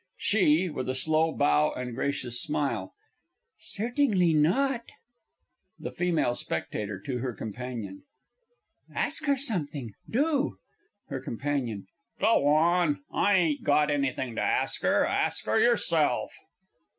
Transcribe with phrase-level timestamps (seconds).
[0.17, 2.91] SHE(with a slow bow and gracious smile).
[3.59, 4.81] Certingly not.
[5.77, 6.01] THE F.
[6.17, 6.43] S.
[7.05, 8.01] (to her COMPANION).
[8.91, 10.57] Ask her something do.
[11.09, 11.83] HER COMP.
[12.19, 13.03] Go on!
[13.13, 16.31] I ain't got anything to ask her ask her yourself!